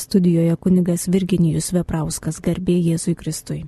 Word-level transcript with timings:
Studijoje 0.00 0.56
kunigas 0.56 1.04
Virginijus 1.12 1.70
Veprauskas 1.76 2.40
garbė 2.40 2.78
Jėzui 2.80 3.14
Kristui. 3.18 3.64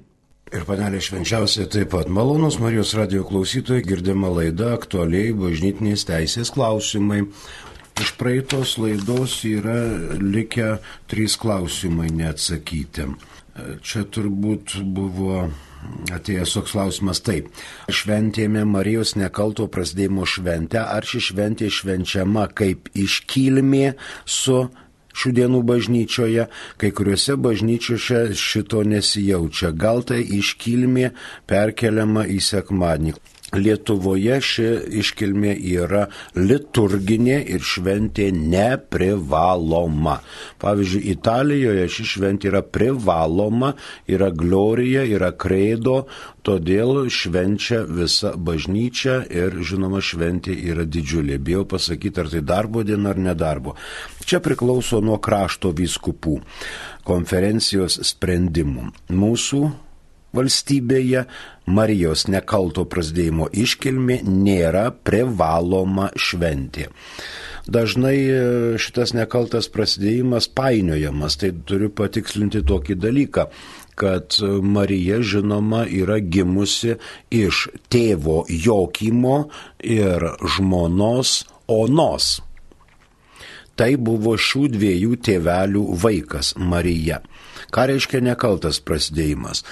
Ir 0.53 0.65
panelė 0.69 0.99
švenčiausiai 1.01 1.69
taip 1.73 1.93
pat 1.95 2.11
malonus 2.13 2.59
Marijos 2.61 2.93
radio 2.97 3.23
klausytojai 3.25 3.85
girdima 3.87 4.29
laida 4.29 4.75
aktualiai 4.77 5.31
bažnytinės 5.37 6.05
teisės 6.09 6.53
klausimai. 6.53 7.23
Iš 8.01 8.15
praeitos 8.21 8.75
laidos 8.81 9.39
yra 9.49 9.79
likę 10.21 10.75
trys 11.09 11.39
klausimai 11.41 12.11
neatsakyti. 12.13 13.09
Čia 13.85 14.05
turbūt 14.13 14.79
buvo 14.97 15.47
atėjęs 16.13 16.55
toks 16.57 16.77
klausimas 16.77 17.21
taip. 17.25 17.49
Šventėme 17.93 18.67
Marijos 18.69 19.17
nekalto 19.21 19.67
prasidėjimo 19.73 20.29
šventę, 20.29 20.81
ar 20.85 21.05
ši 21.09 21.21
šventė 21.31 21.69
švenčiama 21.73 22.47
kaip 22.57 22.89
iškilmė 22.93 23.95
su 24.25 24.67
šių 25.13 25.35
dienų 25.39 25.63
bažnyčioje, 25.69 26.49
kai 26.81 26.91
kuriuose 26.97 27.37
bažnyčiose 27.37 28.25
šito 28.39 28.83
nesijaučia. 28.87 29.73
Gal 29.73 30.03
tai 30.09 30.23
iškilmė 30.39 31.13
perkeliama 31.51 32.27
į 32.29 32.41
sekmadienį. 32.53 33.17
Lietuvoje 33.53 34.39
ši 34.41 34.67
iškilmė 35.03 35.53
yra 35.75 36.07
liturginė 36.39 37.37
ir 37.53 37.61
šventė 37.61 38.31
neprivaloma. 38.33 40.15
Pavyzdžiui, 40.63 41.03
Italijoje 41.13 41.85
ši 41.93 42.07
šventė 42.15 42.49
yra 42.49 42.63
privaloma, 42.65 43.75
yra 44.09 44.31
glorija, 44.33 45.05
yra 45.05 45.35
kreido, 45.37 46.07
todėl 46.41 47.11
švenčia 47.13 47.83
visa 47.85 48.33
bažnyčia 48.41 49.21
ir 49.29 49.61
žinoma 49.61 50.01
šventė 50.01 50.57
yra 50.73 50.89
didžiulė. 50.89 51.37
Bijau 51.37 51.67
pasakyti, 51.69 52.25
ar 52.25 52.33
tai 52.33 52.41
darbo 52.41 52.87
diena 52.89 53.13
ar 53.13 53.21
nedarbo. 53.21 53.77
Čia 54.25 54.41
priklauso 54.41 55.05
nuo 55.05 55.21
krašto 55.21 55.77
vyskupų 55.77 56.41
konferencijos 57.05 58.01
sprendimų. 58.15 58.89
Mūsų 59.13 59.67
valstybėje 60.37 61.27
Marijos 61.73 62.27
nekalto 62.33 62.85
prasidėjimo 62.91 63.47
iškilmė 63.53 64.23
nėra 64.27 64.89
privaloma 65.07 66.11
šventė. 66.19 66.89
Dažnai 67.63 68.17
e, 68.19 68.39
šitas 68.83 69.13
nekaltas 69.15 69.69
prasidėjimas 69.71 70.49
painiojamas, 70.51 71.39
tai 71.39 71.53
turiu 71.69 71.93
patikslinti 71.95 72.65
tokį 72.67 72.99
dalyką 72.99 73.47
kad 73.95 74.35
Marija 74.63 75.21
žinoma 75.23 75.85
yra 75.87 76.19
gimusi 76.19 76.97
iš 77.31 77.67
tėvo 77.93 78.45
Jokimo 78.49 79.49
ir 79.79 80.25
žmonos 80.57 81.43
Onos. 81.69 82.41
Tai 83.77 83.93
buvo 83.97 84.35
šių 84.37 84.67
dviejų 84.75 85.17
tėvelių 85.27 85.85
vaikas 86.03 86.55
Marija. 86.59 87.23
Ką 87.73 87.87
reiškia 87.89 88.21
nekaltas 88.21 88.83
prasidėjimas? 88.85 89.63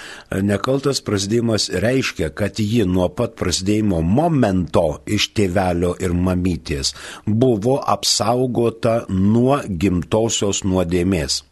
Nekaltas 0.41 1.03
prasidėjimas 1.05 1.67
reiškia, 1.83 2.31
kad 2.33 2.57
ji 2.57 2.85
nuo 2.89 3.09
pat 3.13 3.35
prasidėjimo 3.37 4.01
momento 4.01 4.85
iš 5.05 5.29
tėvelio 5.37 5.93
ir 6.01 6.15
mamytės 6.17 6.95
buvo 7.27 7.77
apsaugota 7.95 9.03
nuo 9.09 9.59
gimtosios 9.67 10.63
nuodėmės. 10.65 11.43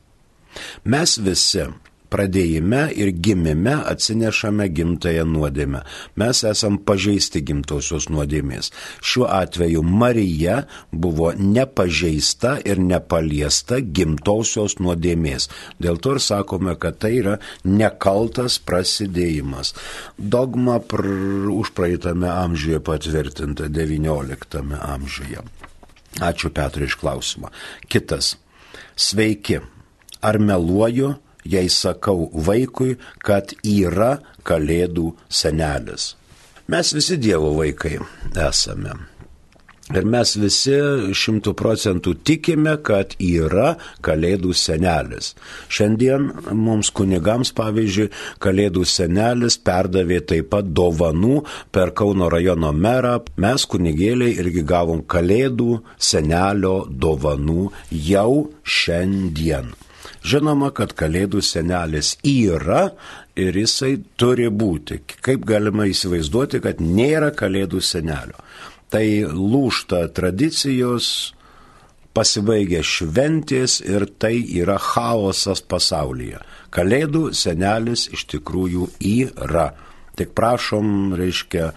Mes 0.90 1.18
visi 1.22 1.68
pradėjime 2.10 2.88
ir 2.98 3.12
gimime 3.14 3.76
atsinešame 3.92 4.68
gimtąją 4.74 5.26
nuodėmę. 5.30 5.84
Mes 6.20 6.44
esam 6.48 6.80
pažeisti 6.86 7.42
gimtosios 7.46 8.10
nuodėmės. 8.10 8.72
Šiuo 9.02 9.28
atveju 9.30 9.84
Marija 9.84 10.64
buvo 10.92 11.32
nepažeista 11.38 12.58
ir 12.66 12.82
nepaliesta 12.82 13.80
gimtosios 13.82 14.80
nuodėmės. 14.82 15.50
Dėl 15.80 16.02
to 16.02 16.18
ir 16.18 16.24
sakome, 16.24 16.76
kad 16.80 17.00
tai 17.04 17.16
yra 17.22 17.38
nekaltas 17.64 18.60
prasidėjimas. 18.60 19.74
Dogma 20.18 20.80
pr 20.80 21.06
už 21.54 21.74
praeitame 21.78 22.30
amžiuje 22.32 22.82
patvirtinta 22.84 23.70
XIX 23.70 24.78
amžiuje. 24.80 25.46
Ačiū 26.20 26.50
Petrai 26.50 26.90
iš 26.90 26.98
klausimą. 27.00 27.52
Kitas. 27.88 28.36
Sveiki. 28.98 29.60
Ar 30.22 30.40
meluoju? 30.42 31.14
Jei 31.50 31.70
sakau 31.74 32.30
vaikui, 32.34 32.98
kad 33.26 33.54
yra 33.66 34.18
Kalėdų 34.48 35.14
senelis. 35.30 36.14
Mes 36.70 36.94
visi 36.94 37.18
Dievo 37.18 37.56
vaikai 37.58 37.98
esame. 38.50 38.98
Ir 39.90 40.06
mes 40.06 40.36
visi 40.38 40.76
šimtų 41.18 41.56
procentų 41.58 42.12
tikime, 42.22 42.76
kad 42.86 43.16
yra 43.18 43.72
Kalėdų 44.06 44.54
senelis. 44.54 45.32
Šiandien 45.66 46.28
mums 46.54 46.92
kunigams, 46.94 47.50
pavyzdžiui, 47.58 48.12
Kalėdų 48.44 48.86
senelis 48.86 49.58
perdavė 49.58 50.22
taip 50.30 50.52
pat 50.54 50.70
dovanų 50.78 51.42
per 51.74 51.96
Kauno 51.98 52.30
rajono 52.30 52.70
merą. 52.70 53.18
Mes 53.42 53.66
kunigėliai 53.66 54.38
irgi 54.46 54.62
gavom 54.62 55.02
Kalėdų 55.10 55.82
senelio 55.98 56.84
dovanų 56.86 57.72
jau 57.90 58.32
šiandien. 58.62 59.74
Žinoma, 60.26 60.74
kad 60.76 60.92
Kalėdų 61.00 61.42
senelis 61.46 62.16
yra 62.28 62.90
ir 63.40 63.56
jisai 63.56 63.96
turi 64.20 64.50
būti. 64.52 65.00
Kaip 65.24 65.46
galima 65.48 65.88
įsivaizduoti, 65.88 66.60
kad 66.64 66.82
nėra 66.84 67.32
Kalėdų 67.36 67.82
senelio. 67.84 68.40
Tai 68.90 69.06
lūšta 69.32 70.08
tradicijos, 70.18 71.34
pasibaigia 72.14 72.82
šventės 72.84 73.80
ir 73.86 74.08
tai 74.20 74.34
yra 74.60 74.80
chaosas 74.82 75.62
pasaulyje. 75.62 76.42
Kalėdų 76.74 77.30
senelis 77.38 78.08
iš 78.12 78.26
tikrųjų 78.34 78.90
yra. 79.00 79.70
Tik 80.20 80.34
prašom, 80.36 81.14
reiškia, 81.16 81.70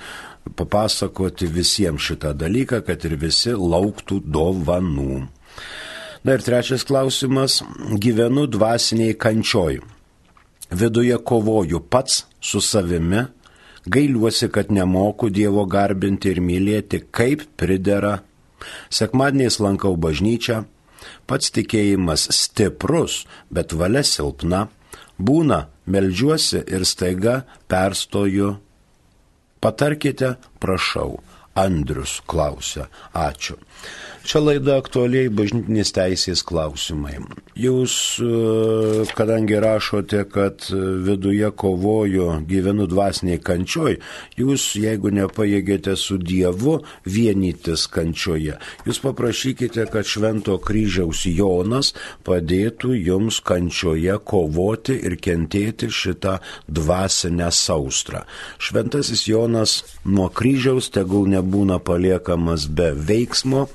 papasakoti 0.59 1.47
visiems 1.47 2.03
šitą 2.09 2.33
dalyką, 2.35 2.83
kad 2.87 3.05
ir 3.07 3.15
visi 3.21 3.55
lauktų 3.55 4.19
dovanų. 4.27 5.27
Na 6.25 6.37
ir 6.37 6.43
trečias 6.43 6.85
klausimas. 6.87 7.63
Gyvenu 7.99 8.47
dvasiniai 8.47 9.15
kančioj. 9.19 9.81
Viduje 10.71 11.19
kovoju 11.19 11.81
pats 11.81 12.25
su 12.41 12.61
savimi. 12.61 13.25
Gailiuosi, 13.87 14.49
kad 14.49 14.71
nemoku 14.71 15.29
Dievo 15.31 15.65
garbinti 15.67 16.31
ir 16.31 16.39
mylėti, 16.41 17.03
kaip 17.11 17.43
pridera. 17.59 18.21
Sekmadieniais 18.91 19.59
lankau 19.59 19.97
bažnyčią. 19.99 20.63
Pats 21.27 21.51
tikėjimas 21.51 22.29
stiprus, 22.31 23.25
bet 23.51 23.75
valia 23.75 24.05
silpna. 24.07 24.69
Būna, 25.19 25.67
melžiuosi 25.87 26.63
ir 26.71 26.87
staiga 26.87 27.43
perstoju. 27.67 28.55
Patarkite, 29.63 30.37
prašau. 30.63 31.19
Andrius 31.59 32.21
klausia. 32.27 32.87
Ačiū. 33.13 33.59
Čia 34.23 34.39
laida 34.39 34.77
aktualiai 34.79 35.27
bažnytinės 35.35 35.91
teisės 35.97 36.45
klausimai. 36.47 37.17
Jūs, 37.59 37.95
e, 38.23 39.07
kadangi 39.19 39.59
rašote, 39.59 40.23
kad 40.31 40.63
viduje 41.07 41.51
kovoju, 41.51 42.29
gyvenu 42.47 42.87
dvasiniai 42.87 43.41
kančioj, 43.43 43.99
jūs, 44.39 44.69
jeigu 44.79 45.11
nepajėgėte 45.11 45.97
su 45.99 46.21
Dievu 46.23 46.79
vienytis 47.03 47.89
kančioje, 47.91 48.61
jūs 48.87 49.03
paprašykite, 49.03 49.89
kad 49.91 50.07
Švento 50.07 50.55
kryžiaus 50.63 51.27
Jonas 51.27 51.91
padėtų 52.23 52.95
jums 52.95 53.43
kančioje 53.43 54.21
kovoti 54.23 55.01
ir 55.03 55.19
kentėti 55.19 55.91
šitą 55.91 56.39
dvasinę 56.71 57.51
saustrą. 57.51 58.23
Šventasis 58.63 59.27
Jonas 59.27 59.81
nuo 60.07 60.31
kryžiaus 60.31 60.93
tegul 60.95 61.27
nebūna 61.33 61.83
paliekamas 61.83 62.71
be 62.71 62.93
veiksmo, 62.95 63.67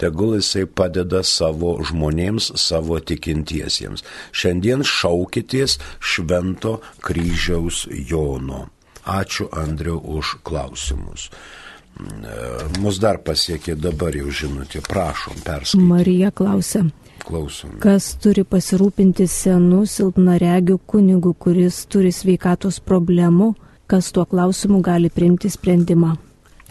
tegul 0.00 0.36
jisai 0.38 0.66
padeda 0.66 1.22
savo 1.26 1.76
žmonėms, 1.84 2.52
savo 2.60 2.98
tikintiesiems. 3.00 4.04
Šiandien 4.32 4.84
šaukitės 4.86 5.78
Švento 6.00 6.78
kryžiaus 7.04 7.86
Jono. 7.90 8.66
Ačiū 9.06 9.46
Andriu 9.54 10.00
už 10.02 10.38
klausimus. 10.42 11.30
Mus 12.82 12.98
dar 13.00 13.22
pasiekė 13.24 13.76
dabar 13.78 14.16
jau 14.18 14.28
žinutė, 14.28 14.82
prašom 14.84 15.40
perskaityti. 15.46 15.88
Marija 15.88 16.32
klausia. 16.34 16.84
Klausom. 17.26 17.78
Kas 17.82 18.12
turi 18.22 18.44
pasirūpinti 18.44 19.24
senu 19.30 19.86
silpnaregiu 19.88 20.76
kunigu, 20.86 21.32
kuris 21.40 21.86
turi 21.90 22.12
sveikatos 22.12 22.78
problemų, 22.84 23.54
kas 23.90 24.12
tuo 24.12 24.26
klausimu 24.28 24.82
gali 24.84 25.10
priimti 25.10 25.50
sprendimą? 25.50 26.12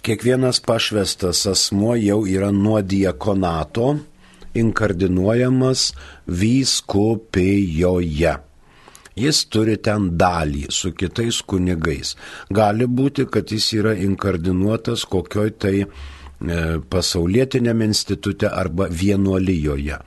Kiekvienas 0.06 0.60
pašvestas 0.62 1.48
asmuo 1.50 1.96
jau 1.98 2.28
yra 2.30 2.52
nuo 2.54 2.81
diakonato 2.81 3.96
inkardinuojamas 4.54 5.94
vyskupijoje. 6.42 8.34
Jis 9.16 9.40
turi 9.50 9.78
ten 9.88 10.10
dalį 10.19 10.66
su 10.78 10.92
kitais 10.94 11.40
kunigais. 11.50 12.16
Gali 12.54 12.86
būti, 12.86 13.25
kad 13.31 13.52
jis 13.52 13.74
yra 13.80 13.94
inkardinuotas 14.06 15.06
kokioj 15.10 15.50
tai 15.57 15.75
e, 15.81 15.88
pasaulietinėme 16.92 17.86
institute 17.90 18.48
arba 18.51 18.86
vienuolijoje. 18.92 19.98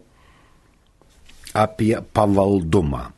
apie 1.54 2.00
pavaldumą. 2.14 3.17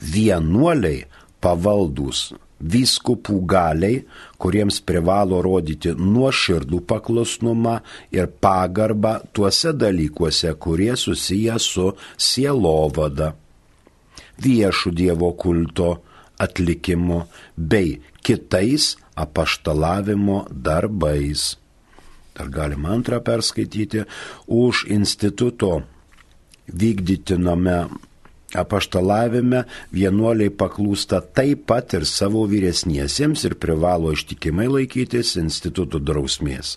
Vienuoliai 0.00 1.06
pavaldus 1.40 2.32
vyskupų 2.56 3.40
galiai, 3.48 4.02
kuriems 4.40 4.80
privalo 4.80 5.42
rodyti 5.44 5.92
nuoširdų 5.96 6.80
paklusnumą 6.88 7.78
ir 8.16 8.30
pagarbą 8.40 9.18
tuose 9.36 9.74
dalykuose, 9.76 10.54
kurie 10.54 10.96
susiję 10.96 11.58
su 11.60 11.92
sielovada, 12.16 13.34
viešų 14.40 14.92
Dievo 14.96 15.32
kulto 15.36 15.90
atlikimu 16.40 17.22
bei 17.56 18.00
kitais 18.24 18.96
apaštalavimo 19.16 20.46
darbais. 20.50 21.56
Dar 22.36 22.50
galima 22.52 22.92
antrą 22.92 23.22
perskaityti 23.24 24.04
už 24.46 24.84
instituto 24.92 25.82
vykdytiname 26.68 27.78
apaštalavime 28.62 29.64
vienuoliai 29.94 30.52
paklūsta 30.62 31.20
taip 31.36 31.66
pat 31.70 31.94
ir 31.98 32.06
savo 32.08 32.46
vyresniesiems 32.50 33.46
ir 33.48 33.56
privalo 33.62 34.12
ištikimai 34.16 34.68
laikytis 34.72 35.36
institutų 35.40 36.02
drausmės. 36.08 36.76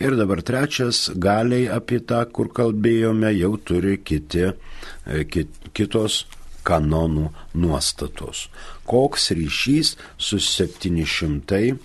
Ir 0.02 0.16
dabar 0.18 0.40
trečias 0.42 1.12
galiai 1.14 1.70
apie 1.70 2.00
tą, 2.02 2.26
kur 2.34 2.50
kalbėjome, 2.50 3.30
jau 3.38 3.54
turi 3.62 4.02
kiti, 4.02 4.50
e, 4.50 5.22
kit, 5.30 5.46
kitos 5.76 6.24
kanonų 6.66 7.30
nuostatos. 7.54 8.50
Koks 8.88 9.30
ryšys 9.38 9.96
su 10.18 10.38
732? 10.42 11.78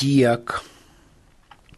Tiek 0.00 0.44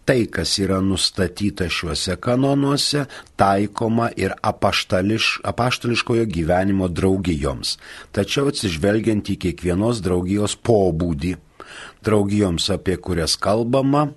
tai, 0.05 0.27
kas 0.27 0.59
yra 0.59 0.81
nustatyta 0.83 1.69
šiuose 1.71 2.17
kanonuose, 2.23 3.07
taikoma 3.39 4.11
ir 4.19 4.35
apaštališ, 4.43 5.41
apaštališkojo 5.47 6.27
gyvenimo 6.27 6.89
draugijoms. 6.91 7.79
Tačiau 8.15 8.49
atsižvelgiant 8.51 9.31
į 9.31 9.37
kiekvienos 9.47 10.03
draugijos 10.03 10.59
pobūdį, 10.67 11.37
draugijoms, 12.05 12.71
apie 12.71 12.97
kurias 12.97 13.37
kalbama, 13.37 14.09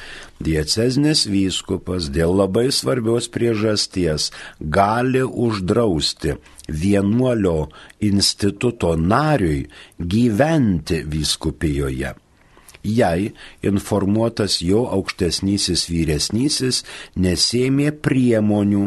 dieceznis 0.44 1.28
vyskupas 1.32 2.10
dėl 2.14 2.36
labai 2.42 2.72
svarbios 2.72 3.28
priežasties 3.34 4.32
gali 4.60 5.24
uždrausti 5.24 6.36
vienuolio 6.68 7.70
instituto 8.12 8.96
nariui 9.00 9.68
gyventi 9.98 11.04
vyskupijoje 11.08 12.14
jei 12.88 13.34
informuotas 13.68 14.62
jo 14.64 14.86
aukštesnysis 14.98 15.90
vyresnysis 15.92 16.84
nesėmė 17.20 17.92
priemonių. 18.06 18.86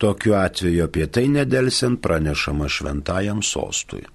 Tokiu 0.00 0.34
atveju 0.38 0.86
apie 0.86 1.06
tai 1.12 1.26
nedelsiant 1.28 2.00
pranešama 2.00 2.70
šventajam 2.72 3.42
sostui. 3.44 4.06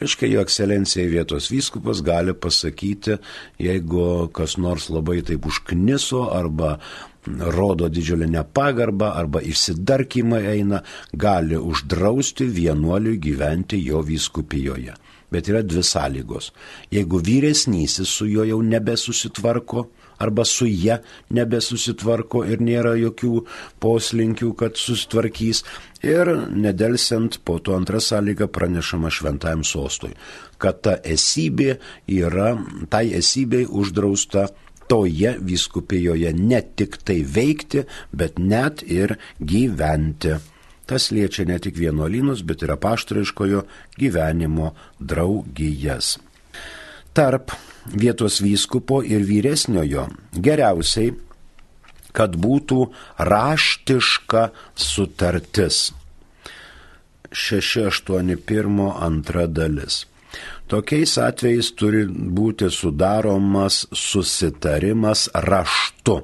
Reiškia, 0.00 0.30
jo 0.32 0.40
ekscelencija 0.40 1.04
vietos 1.12 1.50
vyskupas 1.52 2.00
gali 2.00 2.32
pasakyti, 2.32 3.18
jeigu 3.60 4.30
kas 4.32 4.56
nors 4.56 4.88
labai 4.88 5.18
taip 5.28 5.44
užkniso 5.50 6.22
arba 6.32 6.78
rodo 7.26 7.90
didžiulę 7.92 8.30
nepagarbą 8.32 9.10
arba 9.20 9.42
išsidarkymą 9.44 10.40
eina, 10.54 10.80
gali 11.12 11.60
uždrausti 11.60 12.48
vienuoliui 12.48 13.20
gyventi 13.20 13.82
jo 13.84 14.00
vyskupijoje. 14.00 14.96
Bet 15.30 15.52
yra 15.52 15.60
dvi 15.62 15.84
sąlygos. 15.84 16.48
Jeigu 16.90 17.20
vyresnysis 17.20 18.08
su 18.08 18.26
juo 18.26 18.48
jau 18.48 18.62
nebesusitvarko, 18.62 19.84
arba 20.20 20.44
su 20.44 20.68
jie 20.68 21.00
nebesusitvarko 21.34 22.44
ir 22.44 22.62
nėra 22.62 22.94
jokių 23.00 23.44
poslinkių, 23.82 24.52
kad 24.60 24.78
susitvarkys. 24.80 25.64
Ir 26.04 26.30
nedelsiant 26.56 27.40
po 27.44 27.58
to 27.58 27.76
antrą 27.76 28.00
sąlygą 28.00 28.48
pranešama 28.52 29.10
šventajam 29.12 29.64
sostui, 29.64 30.14
kad 30.60 30.80
ta 30.84 30.96
esybė 31.04 31.76
yra, 32.08 32.54
tai 32.92 33.10
esybei 33.18 33.66
uždrausta 33.66 34.48
toje 34.90 35.36
vyskupijoje 35.40 36.32
ne 36.34 36.62
tik 36.76 36.98
tai 37.06 37.20
veikti, 37.22 37.84
bet 38.12 38.40
net 38.42 38.82
ir 38.82 39.14
gyventi. 39.38 40.34
Tas 40.90 41.12
liečia 41.14 41.44
ne 41.46 41.60
tik 41.62 41.76
vienuolynus, 41.78 42.42
bet 42.42 42.64
ir 42.66 42.72
apaštariškojo 42.74 43.62
gyvenimo 44.00 44.72
draugijas. 44.98 46.16
Tarp 47.14 47.54
vietos 47.86 48.40
vyskupo 48.42 49.00
ir 49.02 49.24
vyresniojo 49.26 50.08
geriausiai, 50.34 51.14
kad 52.12 52.36
būtų 52.36 52.90
raštiška 53.18 54.50
sutartis. 54.74 55.90
681 57.30 58.88
antra 58.90 59.46
dalis. 59.46 60.04
Tokiais 60.70 61.16
atvejais 61.18 61.70
turi 61.78 62.04
būti 62.06 62.70
sudaromas 62.74 63.84
susitarimas 63.94 65.28
raštu 65.34 66.20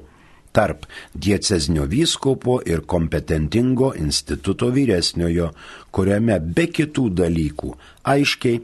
tarp 0.57 0.87
diecezinio 1.13 1.85
vyskupo 1.85 2.61
ir 2.65 2.81
kompetentingo 2.93 3.91
instituto 3.99 4.71
vyresniojo, 4.73 5.51
kuriame 5.93 6.39
be 6.39 6.65
kitų 6.77 7.09
dalykų 7.19 7.73
aiškiai 8.13 8.61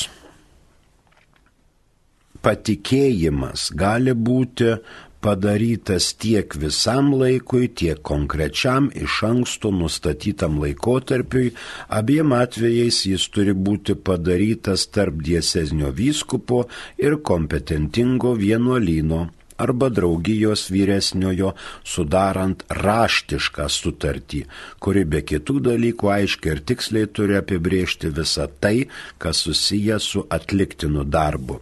patikėjimas 2.44 3.70
gali 3.82 4.12
būti 4.12 4.74
padarytas 5.24 6.10
tiek 6.20 6.52
visam 6.60 7.08
laikui, 7.22 7.70
tiek 7.80 8.02
konkrečiam 8.10 8.90
iš 8.92 9.16
anksto 9.30 9.72
nustatytam 9.72 10.60
laikotarpiui, 10.60 11.54
abiem 11.88 12.36
atvejais 12.36 13.00
jis 13.08 13.24
turi 13.32 13.56
būti 13.56 13.96
padarytas 13.96 14.84
tarp 14.92 15.24
dieseznio 15.24 15.94
vyskupo 15.96 16.66
ir 17.00 17.16
kompetentingo 17.32 18.36
vienuolyno 18.44 19.26
arba 19.64 19.88
draugijos 19.92 20.66
vyresniojo 20.74 21.54
sudarant 21.84 22.64
raštišką 22.82 23.68
sutartį, 23.76 24.44
kuri 24.82 25.06
be 25.06 25.24
kitų 25.32 25.60
dalykų 25.70 26.12
aiškiai 26.18 26.56
ir 26.56 26.62
tiksliai 26.72 27.08
turi 27.08 27.40
apibriežti 27.40 28.12
visą 28.20 28.50
tai, 28.60 28.88
kas 29.18 29.44
susiję 29.46 29.98
su 30.00 30.26
atliktinu 30.38 31.04
darbu 31.04 31.60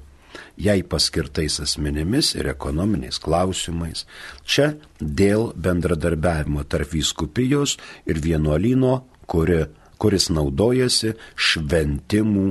jai 0.58 0.82
paskirtais 0.82 1.60
asmenimis 1.62 2.34
ir 2.38 2.48
ekonominiais 2.50 3.20
klausimais. 3.22 4.04
Čia 4.44 4.72
dėl 4.98 5.52
bendradarbiavimo 5.54 6.64
tarp 6.66 6.92
vyskupijos 6.94 7.76
ir 8.10 8.18
vienuolino, 8.24 8.94
kuri, 9.30 9.64
kuris 10.02 10.28
naudojasi 10.34 11.14
šventimų 11.36 12.48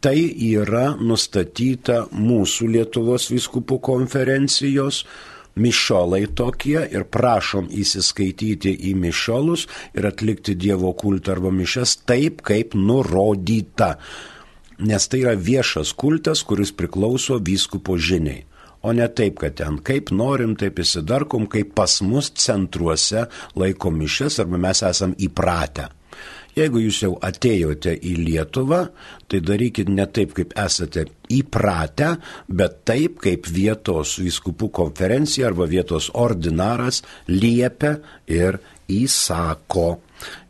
Tai 0.03 0.19
yra 0.45 0.93
nustatyta 0.99 2.03
mūsų 2.13 2.69
Lietuvos 2.75 3.29
viskupų 3.31 3.79
konferencijos 3.81 5.05
mišiolai 5.59 6.25
tokie 6.39 6.81
ir 6.95 7.05
prašom 7.13 7.69
įsiskaityti 7.83 8.73
į 8.91 8.95
mišiolus 9.03 9.67
ir 9.99 10.09
atlikti 10.09 10.57
Dievo 10.59 10.93
kultą 10.97 11.37
arba 11.37 11.53
mišes 11.55 11.99
taip, 12.09 12.43
kaip 12.47 12.77
nurodyta. 12.79 13.97
Nes 14.79 15.09
tai 15.11 15.25
yra 15.25 15.35
viešas 15.35 15.93
kultas, 15.99 16.45
kuris 16.47 16.71
priklauso 16.71 17.41
vyskupo 17.43 17.99
žiniai. 17.99 18.45
O 18.87 18.93
ne 18.95 19.09
taip, 19.11 19.41
kad 19.43 19.57
ten 19.59 19.81
kaip 19.83 20.13
norim, 20.15 20.55
taip 20.57 20.79
įsidarkom, 20.79 21.49
kaip 21.51 21.75
pas 21.75 21.99
mus 22.07 22.31
centruose 22.39 23.27
laiko 23.59 23.91
mišes 23.91 24.39
arba 24.45 24.61
mes 24.69 24.85
esam 24.87 25.17
įpratę. 25.19 25.89
Jeigu 26.59 26.81
jūs 26.83 27.03
jau 27.05 27.13
atėjote 27.23 27.93
į 27.95 28.17
Lietuvą, 28.25 28.81
tai 29.31 29.41
darykit 29.45 29.91
ne 29.93 30.09
taip, 30.11 30.33
kaip 30.35 30.57
esate 30.59 31.05
įpratę, 31.31 32.17
bet 32.49 32.81
taip, 32.89 33.21
kaip 33.23 33.47
vietos 33.53 34.17
viskupų 34.19 34.71
konferencija 34.81 35.47
arba 35.51 35.69
vietos 35.71 36.11
ordinaras 36.19 37.05
liepia 37.31 37.99
ir 38.27 38.59
įsako. 38.89 39.89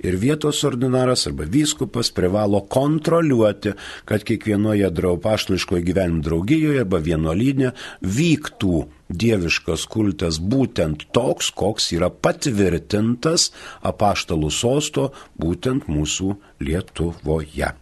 Ir 0.01 0.17
vietos 0.17 0.63
ordinaras 0.65 1.27
arba 1.29 1.45
vyskupas 1.51 2.09
privalo 2.17 2.63
kontroliuoti, 2.73 3.75
kad 4.09 4.25
kiekvienoje 4.25 4.89
draupaštališkoje 5.01 5.85
gyvenimo 5.91 6.25
draugijoje 6.25 6.87
arba 6.87 7.03
vienuolynė 7.05 7.75
vyktų 8.01 8.87
dieviškas 9.09 9.87
kultas 9.89 10.37
būtent 10.41 11.07
toks, 11.17 11.51
koks 11.51 11.93
yra 11.97 12.11
patvirtintas 12.11 13.53
apaštalų 13.83 14.51
sosto 14.53 15.13
būtent 15.41 15.89
mūsų 15.89 16.37
Lietuvoje. 16.61 17.73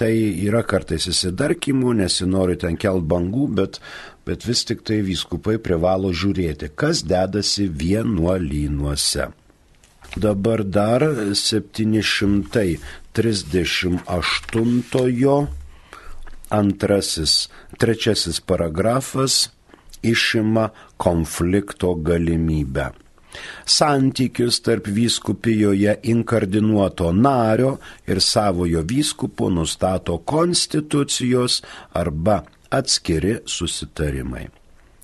Tai 0.00 0.14
yra 0.16 0.62
kartais 0.64 1.04
įsidarkimų, 1.10 1.92
nesinori 1.98 2.56
ten 2.60 2.76
kelt 2.80 3.04
bangų, 3.04 3.48
bet, 3.58 3.80
bet 4.24 4.46
vis 4.48 4.64
tik 4.64 4.80
tai 4.88 5.02
vyskupai 5.04 5.58
privalo 5.60 6.08
žiūrėti, 6.16 6.70
kas 6.72 7.02
dedasi 7.04 7.68
vienuolynuose. 7.68 9.28
Dabar 10.16 10.64
dar 10.64 11.04
738 11.36 12.80
antrasis, 16.50 17.48
trečiasis 17.78 18.40
paragrafas 18.40 19.50
išima 20.02 20.68
konflikto 20.96 21.94
galimybę. 21.94 22.90
Santykius 23.66 24.60
tarp 24.66 24.88
vyskupijoje 24.90 25.96
inkardinuoto 26.02 27.12
nario 27.12 27.76
ir 28.06 28.20
savojo 28.20 28.82
vyskupo 28.82 29.50
nustato 29.50 30.18
konstitucijos 30.18 31.62
arba 31.92 32.42
atskiri 32.70 33.38
susitarimai 33.46 34.48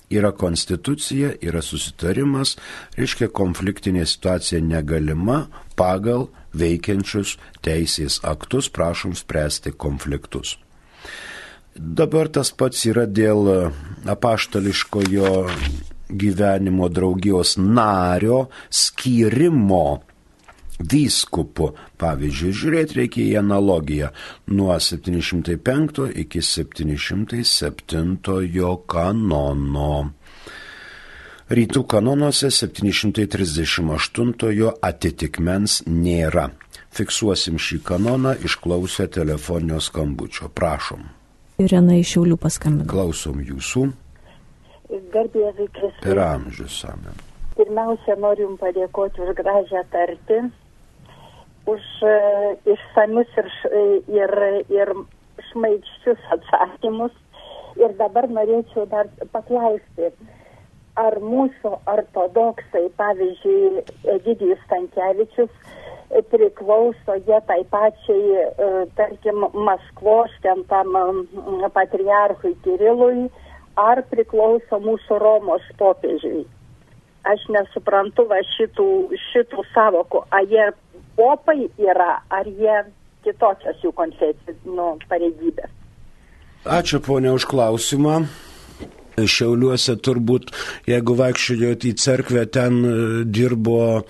yra 0.09 0.31
konstitucija, 0.31 1.33
yra 1.41 1.61
susitarimas, 1.61 2.55
reiškia 2.97 3.29
konfliktinė 3.35 4.05
situacija 4.07 4.61
negalima 4.63 5.47
pagal 5.75 6.27
veikiančius 6.57 7.35
teisės 7.65 8.21
aktus, 8.23 8.69
prašom 8.71 9.15
spręsti 9.19 9.75
konfliktus. 9.77 10.57
Dabar 11.77 12.25
tas 12.33 12.49
pats 12.57 12.87
yra 12.89 13.05
dėl 13.05 13.69
apaštališkojo 14.09 15.29
gyvenimo 16.09 16.89
draugijos 16.89 17.53
nario 17.57 18.47
skyrimo 18.73 20.01
vyskupu. 20.79 21.75
Pavyzdžiui, 22.01 22.53
žiūrėti 22.53 22.93
reikia 23.01 23.23
į 23.25 23.37
analogiją 23.41 24.09
nuo 24.53 24.73
705 24.73 26.11
iki 26.23 26.41
707 26.41 28.17
kanono. 28.87 30.11
Rytų 31.47 31.83
kanonuose 31.87 32.51
738 32.51 34.71
atitikmens 34.81 35.83
nėra. 35.87 36.49
Fiksuosim 36.97 37.57
šį 37.61 37.77
kanoną 37.85 38.35
išklausę 38.43 39.07
telefoninio 39.13 39.79
skambučio. 39.79 40.49
Prašom. 40.49 41.16
Irena 41.57 41.95
iš 41.97 42.13
Šiaulių 42.13 42.37
paskambino. 42.37 42.85
Klausom 42.91 43.41
jūsų. 43.41 43.87
Garbėzai 45.13 45.65
Kristus. 45.73 46.03
Per 46.03 46.19
amžius 46.21 46.77
amen. 46.85 47.25
Pirmiausia, 47.57 48.15
noriu 48.21 48.45
Jums 48.45 48.61
padėkoti 48.61 49.23
už 49.25 49.33
gražią 49.39 49.81
tartį 49.91 50.43
už 51.67 51.83
uh, 52.07 52.53
išsamius 52.73 53.33
ir, 53.41 53.49
ir, 54.07 54.33
ir 54.71 54.93
šmaiščius 55.49 56.29
atsakymus. 56.37 57.15
Ir 57.77 57.93
dabar 57.99 58.25
norėčiau 58.31 58.87
dar 58.89 59.09
paklausti, 59.33 60.07
ar 60.97 61.17
mūsų 61.21 61.73
ortodoksai, 61.89 62.87
pavyzdžiui, 62.97 63.83
Egidijus 64.15 64.63
Stankievičius, 64.65 65.51
priklauso 66.31 67.17
jie 67.27 67.39
tai 67.49 67.61
pačiai, 67.71 68.43
uh, 68.47 68.83
tarkim, 68.99 69.47
Maskvos 69.53 70.33
ten 70.43 70.63
tam 70.71 70.95
patriarchui 71.75 72.55
Kirilui, 72.63 73.27
ar 73.77 74.01
priklauso 74.11 74.79
mūsų 74.81 75.19
Romos 75.21 75.65
popiežiui. 75.79 76.45
Aš 77.27 77.43
nesuprantu 77.51 78.23
va 78.29 78.39
šitų, 78.55 78.87
šitų 79.31 79.65
savokų, 79.73 80.23
ar 80.31 80.47
jie 80.47 80.69
popai 81.17 81.67
yra, 81.81 82.21
ar 82.31 82.47
jie 82.47 82.77
kitokios 83.25 83.81
jų 83.83 83.91
konfesijos 83.97 84.59
nu, 84.65 84.93
pareigybės. 85.09 85.73
Ačiū 86.67 87.01
ponia 87.03 87.33
už 87.35 87.47
klausimą. 87.49 88.21
Šiauliuose 89.17 89.95
turbūt, 90.05 90.51
jeigu 90.85 91.15
vaikščiojot 91.17 91.85
į 91.89 91.93
cerkvę, 91.97 92.43
ten 92.53 92.75
e, 92.85 92.91
dirbo 93.25 94.03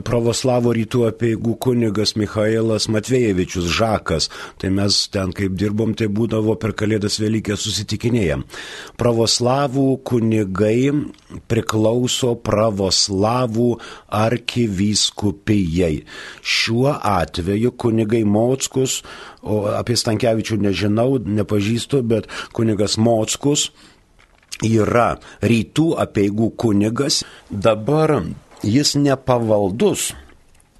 pravoslavo 0.00 0.72
rytų 0.72 1.04
apieigų 1.10 1.56
kunigas 1.60 2.14
Mikhailas 2.16 2.88
Matvejevičius 2.92 3.68
Žakas. 3.76 4.28
Tai 4.62 4.70
mes 4.72 4.96
ten 5.12 5.34
kaip 5.36 5.56
dirbom, 5.58 5.92
tai 5.98 6.08
būdavo 6.08 6.56
per 6.60 6.72
Kalėdas 6.78 7.18
Velykė 7.20 7.58
susitikinėjom. 7.60 8.46
Pravoslavų 9.00 9.86
kunigai 10.08 10.92
priklauso 11.52 12.34
pravoslavų 12.40 13.68
arkivyskupijai. 14.22 16.02
Šiuo 16.40 16.96
atveju 16.96 17.74
kunigai 17.76 18.24
Mockus, 18.24 19.00
o 19.42 19.64
apie 19.76 19.98
Stankievičių 19.98 20.60
nežinau, 20.62 21.16
nepažįstu, 21.20 22.02
bet 22.06 22.30
kunigas 22.56 22.96
Mockus 22.96 23.70
yra 24.62 25.16
rytų 25.42 25.92
apieigų 26.00 26.52
kunigas. 26.60 27.22
Dabar 27.50 28.20
jis 28.62 28.94
nepavaldus, 28.98 30.12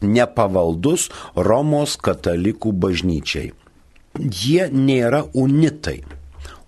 nepavaldus 0.03 1.11
Romos 1.37 1.99
katalikų 2.01 2.73
bažnyčiai. 2.73 3.53
Jie 4.19 4.67
nėra 4.73 5.25
unitai. 5.33 6.03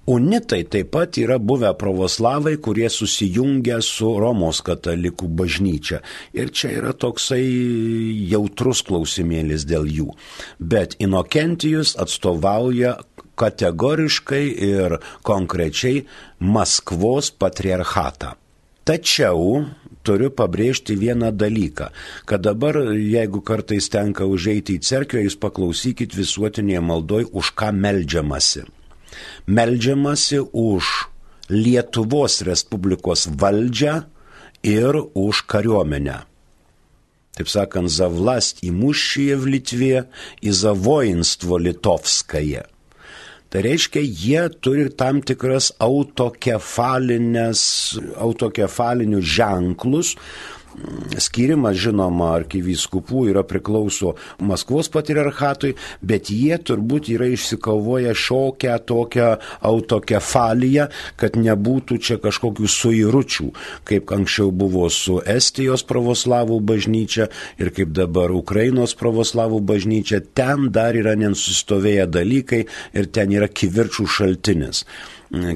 Unitai 0.04 0.66
taip 0.68 0.90
pat 0.92 1.16
yra 1.16 1.38
buvę 1.40 1.70
pravoslavai, 1.80 2.58
kurie 2.60 2.90
susijungia 2.92 3.78
su 3.80 4.10
Romos 4.20 4.60
katalikų 4.64 5.30
bažnyčia. 5.32 6.02
Ir 6.36 6.52
čia 6.52 6.74
yra 6.76 6.92
toksai 6.92 7.40
jautrus 8.28 8.82
klausimėlis 8.84 9.64
dėl 9.64 9.88
jų. 9.88 10.10
Bet 10.60 10.98
Inokentijus 11.00 11.94
atstovauja 11.96 12.98
kategoriškai 13.40 14.44
ir 14.68 14.98
konkrečiai 15.24 16.04
Maskvos 16.38 17.32
patriarchatą. 17.32 18.36
Tačiau 18.84 19.64
turiu 20.04 20.30
pabrėžti 20.30 20.96
vieną 21.00 21.32
dalyką, 21.34 21.88
kad 22.28 22.44
dabar, 22.44 22.78
jeigu 22.94 23.40
kartais 23.40 23.88
tenka 23.92 24.28
užeiti 24.28 24.78
į 24.78 24.84
cerkvę, 24.84 25.24
jūs 25.24 25.38
paklausykit 25.40 26.16
visuotinėje 26.16 26.82
maldoj, 26.84 27.28
už 27.32 27.54
ką 27.58 27.72
meldžiamasi. 27.72 28.66
Meldžiamasi 29.46 30.42
už 30.52 30.92
Lietuvos 31.52 32.40
Respublikos 32.46 33.26
valdžią 33.28 34.02
ir 34.64 35.02
už 35.14 35.44
kariuomenę. 35.46 36.24
taip 37.34 37.48
sakant, 37.50 37.90
za 37.90 38.06
vlast 38.08 38.62
imušyje 38.62 39.36
v 39.36 39.50
Litvė, 39.56 39.96
į 40.38 40.50
za 40.54 40.70
voinstvo 40.70 41.58
litovskaje. 41.58 42.62
Tai 43.54 43.62
reiškia, 43.62 44.02
jie 44.02 44.40
turi 44.58 44.88
tam 44.98 45.20
tikras 45.22 45.68
autokefalinius 45.78 47.62
ženklus, 49.36 50.16
skirimas, 51.20 51.76
žinoma, 51.80 52.32
arkivyskupų 52.38 53.28
yra 53.32 53.44
priklauso 53.46 54.14
Maskvos 54.42 54.90
patriarchatui, 54.92 55.74
bet 56.02 56.30
jie 56.32 56.56
turbūt 56.58 57.10
yra 57.14 57.28
išsikavoję 57.34 58.14
šokę 58.18 58.76
tokią 58.88 59.30
autokefaliją, 59.70 60.88
kad 61.20 61.38
nebūtų 61.40 61.98
čia 62.02 62.18
kažkokių 62.22 62.70
suiručių, 62.70 63.48
kaip 63.88 64.12
anksčiau 64.14 64.50
buvo 64.54 64.88
su 64.92 65.20
Estijos 65.20 65.86
pravoslavų 65.88 66.60
bažnyčia 66.60 67.28
ir 67.60 67.72
kaip 67.74 67.94
dabar 67.96 68.34
Ukrainos 68.34 68.96
pravoslavų 68.98 69.60
bažnyčia. 69.64 70.22
Ten 70.34 70.70
dar 70.74 70.96
yra 70.98 71.16
nesustovėję 71.18 72.08
dalykai 72.10 72.64
ir 72.94 73.10
ten 73.14 73.34
yra 73.34 73.48
kivirčių 73.48 74.08
šaltinis 74.10 74.84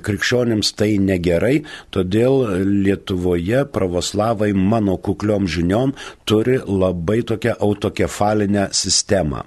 krikščionims 0.05 0.73
tai 0.79 0.97
negerai, 1.03 1.62
todėl 1.95 2.47
Lietuvoje 2.87 3.64
pravoslavai 3.75 4.53
mano 4.57 4.97
kukliom 4.97 5.49
žiniom 5.51 5.95
turi 6.29 6.59
labai 6.64 7.23
tokią 7.27 7.59
autokefalinę 7.59 8.69
sistemą 8.77 9.45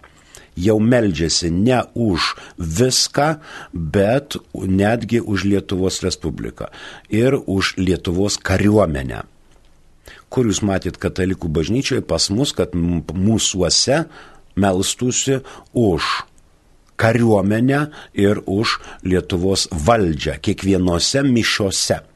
jau 0.55 0.79
meldžiasi 0.79 1.51
ne 1.51 1.81
už 1.95 2.35
viską, 2.57 3.39
bet 3.73 4.37
netgi 4.53 5.21
už 5.21 5.45
Lietuvos 5.47 6.01
Respubliką 6.03 6.71
ir 7.09 7.37
už 7.45 7.75
Lietuvos 7.77 8.37
kariuomenę. 8.37 9.23
Kur 10.31 10.47
jūs 10.47 10.61
matyt 10.63 10.99
katalikų 10.99 11.49
bažnyčioje 11.51 12.03
pas 12.07 12.29
mus, 12.31 12.53
kad 12.55 12.75
mūsųse 12.75 14.05
melstusi 14.55 15.41
už 15.75 16.07
kariuomenę 17.01 17.81
ir 18.13 18.41
už 18.45 18.77
Lietuvos 19.03 19.67
valdžią 19.85 20.37
kiekvienose 20.45 21.23
mišiose. 21.25 22.10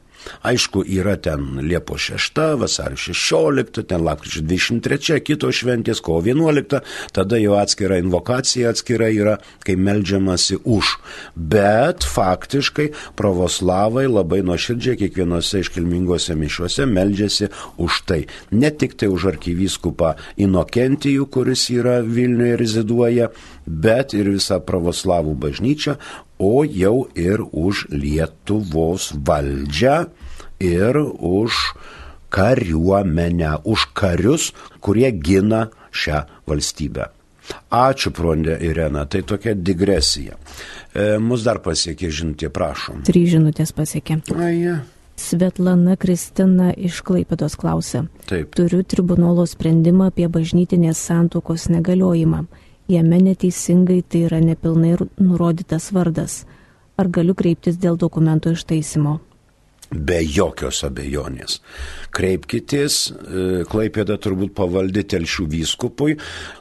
Aišku, 0.46 0.84
yra 0.86 1.16
ten 1.16 1.60
Liepo 1.62 1.98
6, 1.98 2.40
vasario 2.60 2.96
16, 2.96 3.82
ten 3.88 4.04
lapkričio 4.06 4.42
23, 4.46 5.20
kitos 5.24 5.60
šventės, 5.62 6.02
kovo 6.04 6.22
11, 6.26 6.80
tada 7.16 7.40
jau 7.40 7.56
atskira 7.60 7.98
invokacija 8.02 8.70
atskira 8.72 9.08
yra, 9.12 9.36
kai 9.64 9.76
melžiamasi 9.76 10.60
už. 10.64 10.96
Bet 11.34 12.06
faktiškai 12.06 12.90
pravoslavai 13.18 14.06
labai 14.08 14.42
nuoširdžiai 14.46 15.00
kiekvienose 15.02 15.62
iškilmingose 15.64 16.36
mišiuose 16.38 16.86
melžiasi 16.90 17.50
už 17.82 18.02
tai. 18.08 18.22
Ne 18.50 18.70
tik 18.70 18.96
tai 18.98 19.10
už 19.12 19.30
arkivyskupą 19.34 20.14
Inokentijų, 20.42 21.26
kuris 21.32 21.68
yra 21.74 22.00
Vilniuje 22.04 22.56
reziduoja, 22.60 23.30
bet 23.66 24.14
ir 24.14 24.30
visą 24.34 24.60
pravoslavų 24.62 25.34
bažnyčią, 25.46 25.96
o 26.38 26.64
jau 26.64 27.08
ir 27.14 27.42
už 27.52 27.86
Lietuvos 27.90 29.12
valdžią 29.16 30.06
ir 30.60 30.96
už 31.18 31.52
kariuomenę, 32.28 33.62
už 33.64 33.92
karius, 33.94 34.52
kurie 34.80 35.12
gina 35.12 35.68
šią 35.92 36.24
valstybę. 36.46 37.12
Ačiū, 37.70 38.10
Prondė 38.10 38.56
Irena, 38.66 39.04
tai 39.06 39.22
tokia 39.22 39.54
digresija. 39.54 40.34
E, 40.90 41.18
mus 41.22 41.44
dar 41.46 41.60
pasiekė 41.62 42.10
žinutė, 42.10 42.50
prašom. 42.50 43.04
Trys 43.06 43.30
žinutės 43.36 43.70
pasiekė. 43.76 44.18
Aja. 44.34 44.80
Svetlana 45.16 45.94
Kristina 45.96 46.72
iš 46.74 46.98
Klaipėdos 47.06 47.54
klausė. 47.56 48.02
Taip. 48.28 48.50
Turiu 48.58 48.82
tribunolo 48.84 49.46
sprendimą 49.48 50.10
apie 50.10 50.26
bažnytinės 50.28 50.98
santokos 50.98 51.70
negaliojimą 51.72 52.44
jame 52.88 53.18
neteisingai 53.22 54.02
tai 54.02 54.26
yra 54.28 54.40
nepilnai 54.40 54.96
nurodytas 55.18 55.92
vardas. 55.92 56.44
Ar 56.96 57.08
galiu 57.08 57.34
kreiptis 57.34 57.76
dėl 57.76 57.98
dokumento 58.00 58.52
ištaisimo? 58.56 59.18
Be 59.86 60.18
jokios 60.18 60.80
abejonės. 60.82 61.60
Kreipkitės, 62.10 62.94
e, 63.06 63.64
Klaipėda 63.70 64.16
turbūt 64.18 64.50
pavaldi 64.58 65.04
telšių 65.06 65.44
vyskupui, 65.52 66.16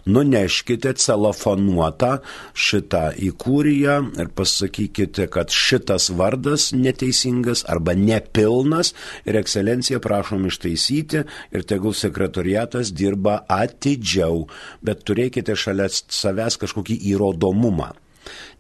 nuneškite 0.06 0.92
celofonuotą 0.94 2.20
šitą 2.54 3.16
įkūriją 3.18 3.96
ir 4.22 4.30
pasakykite, 4.30 5.26
kad 5.34 5.50
šitas 5.50 6.12
vardas 6.14 6.70
neteisingas 6.74 7.66
arba 7.66 7.96
nepilnas 7.98 8.94
ir 9.26 9.40
ekscelencija 9.42 10.00
prašom 10.00 10.46
ištaisyti 10.46 11.24
ir 11.26 11.66
tegul 11.66 11.98
sekretoriatas 11.98 12.94
dirba 12.94 13.40
atidžiau, 13.50 14.46
bet 14.86 15.02
turėkite 15.02 15.58
šalia 15.58 15.90
savęs 15.90 16.60
kažkokį 16.62 17.00
įrodomumą. 17.16 17.90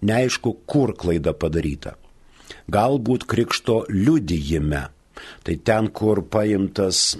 Neaišku, 0.01 0.57
kur 0.65 0.97
klaida 0.97 1.33
padaryta 1.37 1.93
galbūt 2.71 3.25
krikšto 3.29 3.85
liudijime. 3.89 4.87
Tai 5.45 5.55
ten, 5.65 5.89
kur 5.89 6.21
paimtas 6.27 7.15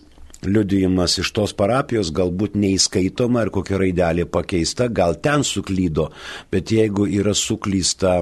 liudijimas 0.50 1.18
iš 1.22 1.32
tos 1.36 1.54
parapijos 1.58 2.12
galbūt 2.16 2.56
neįskaitoma 2.60 3.46
ir 3.46 3.52
kokia 3.56 3.80
raidelė 3.82 4.28
pakeista, 4.32 4.88
gal 4.88 5.18
ten 5.22 5.46
suklydo, 5.48 6.10
bet 6.54 6.74
jeigu 6.74 7.08
yra 7.08 7.36
suklysta 7.38 8.18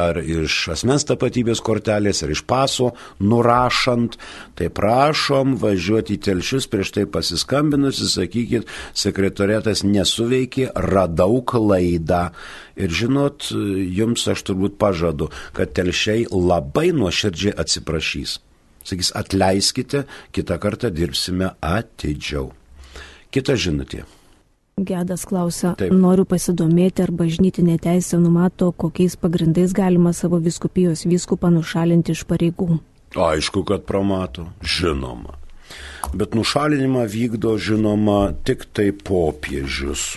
ar 0.00 0.20
iš 0.22 0.58
asmens 0.76 1.06
tapatybės 1.08 1.62
kortelės, 1.64 2.22
ar 2.24 2.34
iš 2.34 2.44
paso, 2.48 2.92
nurašant, 3.20 4.18
tai 4.58 4.70
prašom 4.74 5.56
važiuoti 5.60 6.16
į 6.16 6.22
telšius 6.30 6.68
prieš 6.70 6.94
tai 6.96 7.06
pasiskambinus, 7.10 8.02
sakykit, 8.14 8.68
sekretorėtas 8.96 9.84
nesuveikė, 9.86 10.70
radau 10.90 11.40
klaidą 11.46 12.30
Ir 12.80 12.92
žinot, 12.94 13.50
jums 13.52 14.24
aš 14.30 14.44
turbūt 14.48 14.78
pažadu, 14.80 15.28
kad 15.56 15.74
telšiai 15.76 16.28
labai 16.32 16.90
nuoširdžiai 16.96 17.58
atsiprašys. 17.60 18.38
Sakys, 18.84 19.12
atleiskite, 19.16 20.04
kitą 20.32 20.56
kartą 20.62 20.90
dirbsime 20.94 21.52
atidžiau. 21.60 22.50
Kita 23.30 23.54
žinutė. 23.54 24.06
Gedas 24.80 25.26
klausia, 25.28 25.74
Taip. 25.76 25.92
noriu 25.92 26.24
pasidomėti, 26.24 27.04
ar 27.04 27.12
bažnytinė 27.12 27.76
teisė 27.84 28.16
numato, 28.22 28.70
kokiais 28.72 29.18
pagrindais 29.20 29.74
galima 29.76 30.14
savo 30.16 30.40
viskupijos 30.40 31.04
vyskupą 31.04 31.50
nušalinti 31.52 32.16
iš 32.16 32.24
pareigų. 32.24 32.78
Aišku, 33.12 33.66
kad 33.68 33.84
pramato, 33.84 34.48
žinoma. 34.64 35.36
Bet 36.16 36.32
nušalinimą 36.34 37.04
vykdo, 37.12 37.58
žinoma, 37.60 38.32
tik 38.48 38.64
tai 38.72 38.88
popiežius 38.96 40.16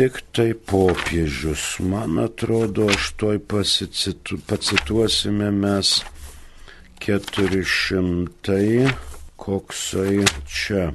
tik 0.00 0.20
tai 0.32 0.54
popiežius. 0.54 1.80
Man 1.84 2.18
atrodo, 2.22 2.86
aš 2.88 3.10
toj 3.20 3.40
pasicitu, 3.44 4.38
pacituosime 4.48 5.50
mes 5.52 6.00
400, 7.00 8.92
koksai 9.40 10.24
čia 10.46 10.90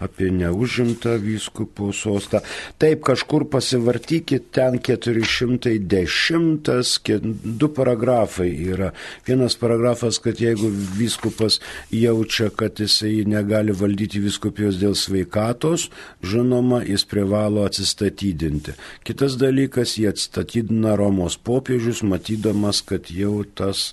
apie 0.00 0.30
neužimtą 0.32 1.18
vyskupo 1.20 1.92
sostą. 1.92 2.40
Taip, 2.80 3.02
kažkur 3.04 3.44
pasivartykit, 3.52 4.48
ten 4.52 4.78
410, 4.80 6.70
du 7.44 7.68
paragrafai 7.68 8.48
yra. 8.72 8.92
Vienas 9.28 9.56
paragrafas, 9.60 10.18
kad 10.24 10.40
jeigu 10.40 10.70
vyskupas 10.96 11.60
jaučia, 11.92 12.50
kad 12.56 12.80
jisai 12.80 13.24
negali 13.28 13.72
valdyti 13.76 14.20
vyskupijos 14.24 14.80
dėl 14.80 14.96
sveikatos, 14.96 15.90
žinoma, 16.24 16.80
jis 16.88 17.04
privalo 17.04 17.64
atsistatydinti. 17.68 18.72
Kitas 19.04 19.36
dalykas, 19.40 19.98
jie 20.00 20.08
atstatydina 20.08 20.96
Romos 20.96 21.36
popiežius, 21.36 22.02
matydamas, 22.02 22.80
kad 22.88 23.12
jau 23.12 23.44
tas 23.44 23.92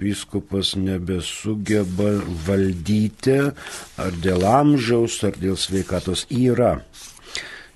vyskupas 0.00 0.74
nebesugeba 0.80 2.16
valdyti 2.46 3.38
ar 4.00 4.20
dėl 4.24 4.46
amžiaus, 4.48 5.20
ar 5.28 5.36
dėl 5.40 5.58
sveikatos 5.60 6.26
yra. 6.32 6.78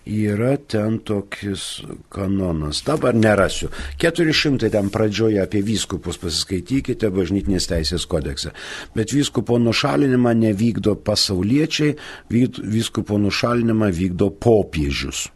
Yra 0.05 0.59
ten 0.69 0.99
tokis 1.01 1.81
kanonas. 2.13 2.83
Dabar 2.85 3.17
nerasiu. 3.17 3.71
400 4.03 4.69
ten 4.69 4.91
pradžioje 4.93 5.41
apie 5.41 5.63
vyskupus 5.65 6.21
pasiskaitykite 6.21 7.09
bažnytinės 7.09 7.71
teisės 7.71 8.05
kodekse. 8.05 8.53
Bet 8.93 9.17
vyskupo 9.17 9.57
nušalinimą 9.63 10.35
nevykdo 10.43 10.99
pasauliečiai, 11.09 11.97
vyskupo 12.29 13.17
nušalinimą 13.23 13.89
vykdo 13.97 14.29
popiežius 14.29 15.31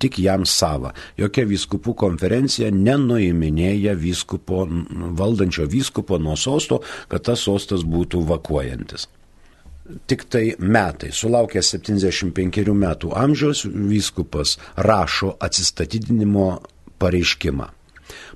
tik 0.00 0.18
jam 0.22 0.46
sava. 0.48 0.94
Jokia 1.20 1.44
vyskupų 1.48 1.94
konferencija 1.98 2.70
nenuiminėja 2.74 3.94
vyskupo, 3.98 4.64
valdančio 5.20 5.68
vyskupo 5.70 6.18
nuo 6.18 6.36
sosto, 6.40 6.80
kad 7.08 7.28
tas 7.28 7.44
sostas 7.46 7.84
būtų 7.86 8.24
vakuojantis. 8.30 9.08
Tik 10.06 10.24
tai 10.30 10.44
metai, 10.62 11.10
sulaukęs 11.10 11.72
75 11.74 12.74
metų 12.78 13.10
amžiaus, 13.18 13.64
vyskupas 13.66 14.56
rašo 14.78 15.34
atsistatydinimo 15.42 16.50
pareiškimą. 17.02 17.66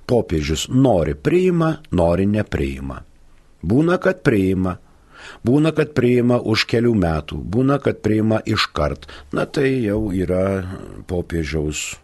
Popiežius 0.07 0.67
nori 0.69 1.15
priima, 1.15 1.77
nori 1.95 2.27
nepriima. 2.27 3.01
Būna, 3.65 3.97
kad 4.03 4.21
priima, 4.27 4.75
Būna, 5.47 5.75
kad 5.77 5.95
priima 5.97 6.39
už 6.41 6.67
kelių 6.71 6.95
metų, 6.99 7.39
būna, 7.39 7.79
kad 7.83 8.01
priima 8.05 8.41
iškart. 8.47 9.09
Na 9.33 9.47
tai 9.47 9.71
jau 9.85 10.09
yra 10.13 10.65
popiežiaus 11.11 11.95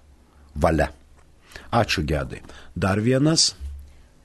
valia. 0.54 0.90
Ačiū 1.70 2.02
gedai. 2.06 2.42
Dar 2.74 3.00
vienas. 3.02 3.54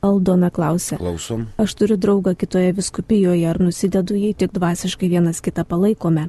Aldona 0.05 0.51
klausė. 0.53 0.97
Klausom. 1.01 1.47
Aš 1.61 1.73
turiu 1.79 1.97
draugą 1.97 2.35
kitoje 2.37 2.73
viskupijoje, 2.77 3.45
ar 3.49 3.61
nusidedu, 3.61 4.17
jei 4.17 4.35
tik 4.37 4.53
dvasiškai 4.53 5.09
vienas 5.09 5.41
kitą 5.45 5.65
palaikome? 5.65 6.27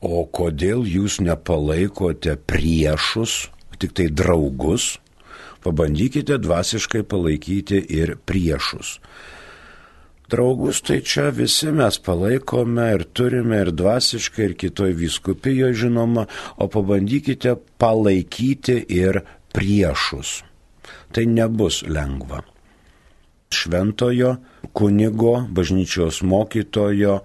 O 0.00 0.24
kodėl 0.24 0.84
jūs 0.88 1.18
nepalaikote 1.20 2.36
priešus, 2.48 3.48
tik 3.80 3.96
tai 3.96 4.08
draugus? 4.08 4.98
Pabandykite 5.60 6.38
dvasiškai 6.40 7.02
palaikyti 7.04 7.82
ir 7.84 8.16
priešus. 8.24 8.96
Draugus 10.30 10.78
tai 10.86 11.00
čia 11.02 11.32
visi 11.34 11.72
mes 11.74 11.98
palaikome 12.06 12.86
ir 12.94 13.02
turime 13.14 13.58
ir 13.64 13.70
dvasiškai, 13.74 14.44
ir 14.44 14.54
kitoj 14.62 14.92
vyskupijoje 15.00 15.74
žinoma, 15.82 16.22
o 16.56 16.68
pabandykite 16.70 17.56
palaikyti 17.82 18.76
ir 18.94 19.14
priešus. 19.50 20.42
Tai 21.10 21.24
nebus 21.26 21.82
lengva. 21.82 22.46
Šventojo 23.50 24.36
kunigo, 24.72 25.46
bažnyčios 25.50 26.22
mokytojo 26.22 27.20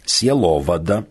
Sielovada, 0.04 1.02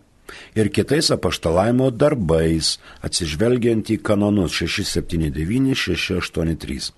ir 0.54 0.70
kitais 0.74 1.10
apaštalavimo 1.14 1.90
darbais, 1.90 2.78
atsižvelgiant 3.06 3.90
į 3.90 3.96
kanonus 4.02 4.52
679-683. 4.62 6.92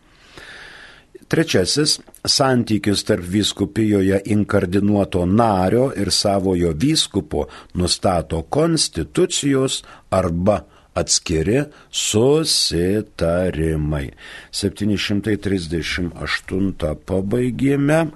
Trečiasis- 1.26 1.98
santykis 2.36 3.04
tarp 3.04 3.24
vyskupijoje 3.24 4.20
inkardinuoto 4.24 5.26
nario 5.26 5.92
ir 5.96 6.10
savojo 6.10 6.72
vyskupo 6.72 7.46
nustato 7.74 8.42
konstitucijos 8.42 9.84
arba 10.10 10.60
atskiri 10.94 11.64
susitarimai. 11.90 14.10
738 14.52 16.94
pabaigėme. 17.06 18.10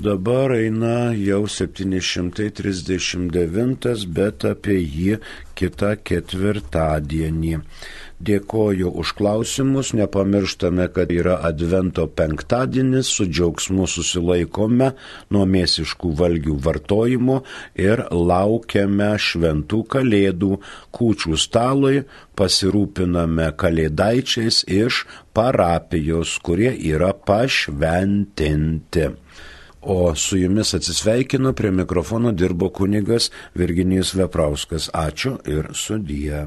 Dabar 0.00 0.54
eina 0.56 1.12
jau 1.12 1.44
739, 1.44 4.08
bet 4.16 4.44
apie 4.48 4.80
jį 4.80 5.20
kitą 5.60 5.90
ketvirtadienį. 6.08 7.58
Dėkoju 8.28 8.92
už 9.02 9.12
klausimus, 9.18 9.90
nepamirštame, 9.98 10.86
kad 10.96 11.12
yra 11.12 11.34
Advento 11.44 12.06
penktadienis, 12.16 13.10
su 13.12 13.26
džiaugsmu 13.28 13.84
susilaikome 13.88 14.88
nuo 15.36 15.44
mėsiškų 15.56 16.08
valgių 16.22 16.56
vartojimo 16.64 17.36
ir 17.76 18.04
laukiame 18.08 19.10
šventų 19.20 19.82
kalėdų 19.96 20.52
kūčių 20.96 21.36
stalui, 21.44 22.08
pasirūpiname 22.40 23.52
kalėdaičiais 23.60 24.64
iš 24.80 25.04
parapijos, 25.36 26.40
kurie 26.40 26.72
yra 26.94 27.12
pašventinti. 27.12 29.12
O 29.82 30.14
su 30.14 30.36
jumis 30.36 30.74
atsisveikinu, 30.74 31.52
prie 31.52 31.70
mikrofono 31.70 32.32
dirbo 32.32 32.68
kunigas 32.68 33.30
Virginijus 33.54 34.14
Veprauskas. 34.14 34.90
Ačiū 34.92 35.38
ir 35.48 35.70
sudie. 35.72 36.46